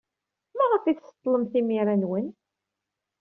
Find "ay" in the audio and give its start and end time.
0.85-0.95